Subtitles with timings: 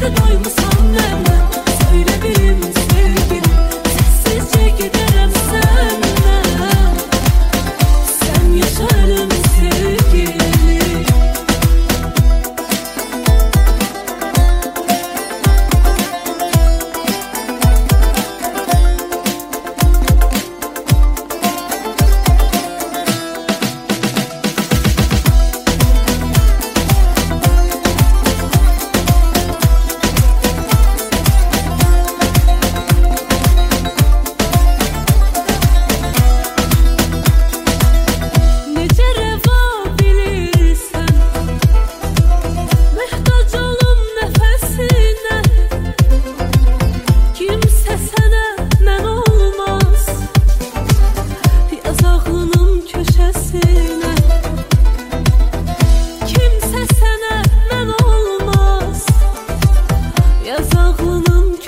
[0.00, 1.49] de doymasam hemen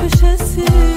[0.02, 0.91] köşesi.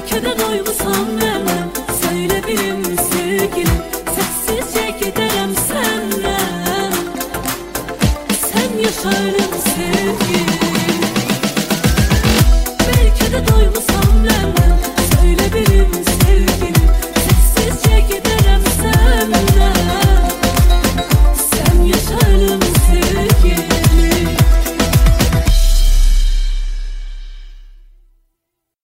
[0.00, 1.70] Belki de doymusam vermem
[2.02, 3.82] Söyle benim sevgilim
[4.14, 6.92] Sessizce giderim senden.
[8.52, 9.49] Sen yaşarım